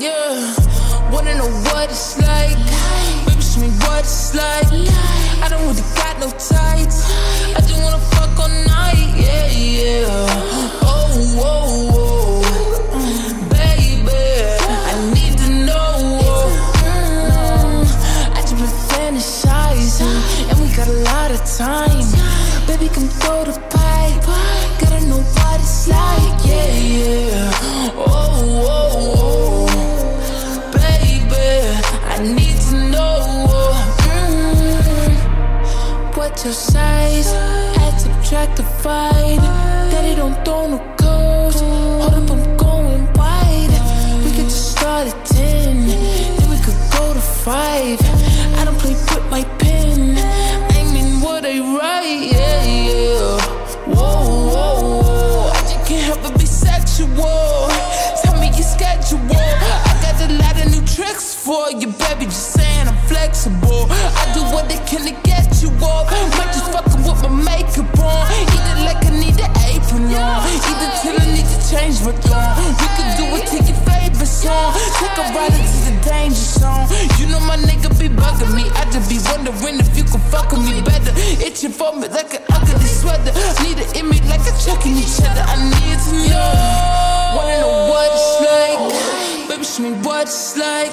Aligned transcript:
Yeah, 0.00 0.54
wanna 1.10 1.34
know 1.34 1.50
what 1.66 1.90
it's 1.90 2.16
like. 2.22 2.56
Baby, 3.26 3.42
show 3.42 3.60
me 3.60 3.68
what 3.82 4.04
it's 4.04 4.32
like. 4.32 4.70
I 5.42 5.48
don't 5.50 5.60
really 5.66 5.82
got 5.96 6.20
no 6.20 6.30
tights. 6.30 7.02
I 7.56 7.60
just 7.66 7.82
wanna 7.82 7.98
fuck 8.14 8.38
all 8.38 8.48
night. 8.48 9.10
Yeah, 9.18 9.50
yeah. 9.50 10.26
Oh, 10.86 11.10
whoa, 11.34 11.90
whoa. 11.90 12.42
Baby, 13.50 14.22
I 14.70 15.12
need 15.14 15.36
to 15.36 15.50
know. 15.66 16.22
Mm, 16.86 17.82
been 18.94 19.16
and 19.18 20.60
we 20.60 20.68
got 20.76 20.86
a 20.86 20.98
lot 21.10 21.32
of 21.32 21.40
time. 21.58 22.06
Baby, 22.68 22.88
come 22.94 23.08
throw 23.18 23.42
the 23.42 23.58
pipe. 23.68 24.22
Gotta 24.78 25.06
know 25.06 25.18
what 25.18 25.60
it's 25.60 25.88
like. 25.88 26.46
Yeah, 26.46 26.70
yeah. 26.72 27.50
Oh, 27.96 28.46
whoa, 28.64 28.87
Add, 37.26 37.98
subtract, 37.98 38.56
divide. 38.56 39.38
Daddy 39.90 40.14
don't 40.14 40.36
throw 40.44 40.68
no 40.68 40.78
codes. 40.96 41.60
Hold 41.60 42.14
up, 42.14 42.30
I'm 42.30 42.56
going 42.56 43.12
wide. 43.14 43.70
We 44.24 44.30
could 44.30 44.44
just 44.44 44.72
start 44.72 45.08
at 45.08 45.26
10. 45.26 45.86
Then 45.88 46.50
we 46.50 46.56
could 46.58 46.78
go 46.92 47.12
to 47.14 47.20
5. 47.20 47.98
I 48.58 48.64
don't 48.64 48.78
play 48.78 48.92
with 48.92 49.30
my 49.30 49.42
pen. 49.58 50.16
I 50.16 50.82
mean 50.92 51.20
what 51.20 51.44
I 51.44 51.58
write. 51.58 52.32
Yeah, 52.32 52.64
yeah. 52.64 53.40
Whoa, 53.86 54.52
whoa, 54.54 55.02
whoa. 55.02 55.50
I 55.50 55.60
just 55.62 55.86
can't 55.86 56.04
help 56.04 56.22
but 56.22 56.38
be 56.38 56.46
sexual. 56.46 57.68
Tell 58.22 58.38
me 58.38 58.46
your 58.46 58.62
schedule. 58.62 59.18
I 59.30 59.98
got 60.02 60.20
a 60.22 60.32
lot 60.34 60.56
of 60.62 60.70
new 60.70 60.84
tricks 60.86 61.34
for 61.34 61.70
you, 61.72 61.88
baby. 61.88 62.26
Just 62.26 62.52
saying 62.52 62.86
I'm 62.86 62.96
flexible. 63.08 63.88
Danger 76.08 76.48
zone. 76.60 76.88
You 77.20 77.26
know 77.28 77.40
my 77.44 77.56
nigga 77.56 77.92
be 78.00 78.08
bugging 78.08 78.54
me. 78.56 78.64
I 78.80 78.88
just 78.90 79.08
be 79.12 79.20
wondering 79.28 79.78
if 79.78 79.92
you 79.96 80.04
can 80.04 80.20
fuck 80.32 80.50
with 80.50 80.64
me 80.64 80.80
better. 80.80 81.12
Itching 81.44 81.72
for 81.72 81.94
me 81.94 82.08
like 82.08 82.34
an 82.34 82.42
ugly 82.50 82.88
sweater. 82.88 83.32
Need 83.62 83.78
it 83.84 83.96
in 83.96 84.08
me 84.08 84.18
like 84.32 84.44
a 84.48 84.52
chucking 84.64 84.96
each 84.96 85.20
other. 85.20 85.44
I 85.44 85.56
need 85.60 85.98
to 86.08 86.12
know. 86.32 87.36
Wanna 87.36 87.60
know 87.60 87.92
what 87.92 88.08
it's 88.16 88.32
like? 88.48 88.80
Baby, 89.48 89.64
show 89.64 89.82
me 89.84 89.92
what 90.02 90.26
it's 90.26 90.56
like. 90.56 90.90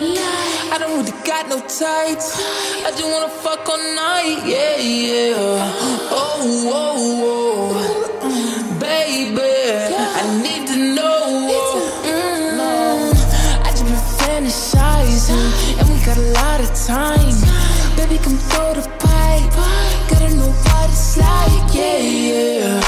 I 0.73 0.77
don't 0.79 0.97
really 0.99 1.15
got 1.23 1.47
no 1.47 1.59
tights. 1.59 2.27
I 2.85 2.91
just 2.91 3.07
wanna 3.07 3.29
fuck 3.29 3.67
all 3.69 3.77
night. 3.95 4.43
Yeah, 4.45 4.77
yeah. 4.77 5.55
Oh, 6.11 6.43
whoa, 6.67 6.93
whoa. 7.21 7.74
Got 16.05 16.17
a 16.17 16.21
lot 16.33 16.61
of 16.61 16.71
time. 16.85 17.33
Baby, 17.97 18.19
come 18.19 18.37
throw 18.37 18.75
the 18.75 18.87
pipe. 18.99 19.51
Gotta 20.07 20.35
know 20.35 20.51
what 20.51 20.89
it's 20.89 21.17
like. 21.17 21.73
Yeah, 21.73 21.97
yeah. 21.97 22.84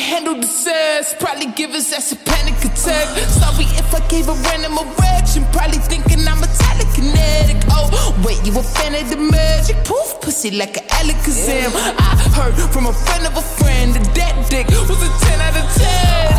Handle 0.00 0.34
the 0.34 0.46
sex. 0.46 1.14
Probably 1.18 1.46
give 1.52 1.70
his 1.70 1.92
ass 1.92 2.12
a 2.12 2.16
panic 2.16 2.58
attack. 2.64 3.06
Sorry 3.28 3.68
if 3.76 3.94
I 3.94 4.00
gave 4.08 4.28
a 4.28 4.34
random 4.48 4.78
erection. 4.78 5.44
Probably 5.52 5.78
thinking 5.78 6.26
I'm 6.26 6.42
a 6.42 6.48
telekinetic. 6.48 7.62
Oh, 7.70 7.86
wait, 8.24 8.40
you 8.46 8.58
a 8.58 8.62
fan 8.62 8.94
of 8.94 9.08
the 9.10 9.16
magic? 9.16 9.76
Poof, 9.84 10.20
pussy 10.20 10.50
like 10.50 10.76
an 10.76 10.84
Alakazam. 10.98 11.72
I 11.76 12.16
heard 12.34 12.58
from 12.72 12.86
a 12.86 12.92
friend 12.92 13.26
of 13.26 13.36
a 13.36 13.42
friend 13.42 13.94
that 13.94 14.14
that 14.16 14.50
dick 14.50 14.66
was 14.68 15.02
a 15.02 15.10
10 15.26 15.40
out 15.40 15.56
of 15.56 15.66
10. 15.76 15.86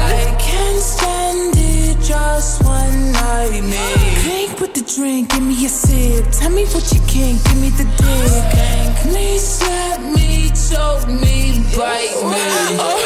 I 0.02 0.36
can't 0.40 0.82
stand 0.82 1.54
it, 1.56 2.00
just 2.02 2.64
one 2.64 3.12
night, 3.12 3.62
man. 3.62 4.24
Drink 4.24 4.60
with 4.60 4.74
the 4.74 4.84
drink, 4.96 5.30
give 5.32 5.44
me 5.44 5.66
a 5.66 5.70
sip. 5.70 6.26
Tell 6.32 6.50
me 6.50 6.66
what 6.74 6.92
you 6.94 7.02
can, 7.08 7.38
give 7.46 7.60
me 7.62 7.70
the 7.70 7.86
dick. 7.86 8.96
Please 9.04 9.62
let 9.62 10.02
me, 10.02 10.50
choke 10.50 11.08
me, 11.08 11.64
bite 11.76 12.16
me. 12.32 12.78
Uh, 12.80 13.01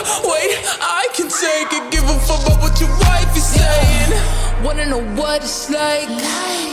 I 4.75 4.77
wanna 4.77 4.89
know 4.89 5.21
what 5.21 5.41
it's 5.41 5.69
like? 5.69 6.09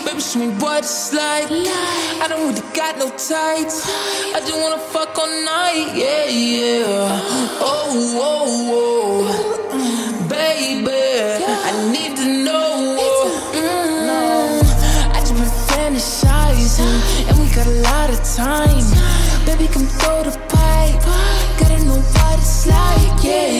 Baby, 0.04 0.20
show 0.20 0.40
me 0.40 0.48
what 0.58 0.82
it's 0.82 1.12
like. 1.12 1.46
I 1.48 2.26
don't 2.28 2.48
really 2.48 2.66
got 2.74 2.98
no 2.98 3.08
tights. 3.10 3.86
I 4.34 4.40
just 4.40 4.58
wanna 4.60 4.78
fuck 4.90 5.16
all 5.16 5.30
night. 5.44 5.94
Yeah, 5.94 6.24
yeah. 6.26 7.20
Oh, 7.62 7.94
whoa, 8.18 8.46
whoa. 8.70 10.28
Baby, 10.28 11.44
I 11.46 11.92
need 11.92 12.16
to 12.16 12.26
know. 12.42 12.98
Mm, 13.54 14.64
I 15.14 15.20
just 15.20 15.34
been 15.34 15.46
fantasizing, 15.70 17.28
and 17.28 17.38
we 17.38 17.46
got 17.54 17.68
a 17.68 17.76
lot 17.86 18.10
of 18.10 18.18
time. 18.34 18.82
Baby, 19.46 19.68
come 19.68 19.86
throw 19.86 20.24
the 20.24 20.36
pipe. 20.50 21.02
Gotta 21.56 21.84
know 21.84 22.00
what 22.00 22.38
it's 22.40 22.66
like. 22.66 23.22
Yeah, 23.22 23.46
yeah. 23.46 23.51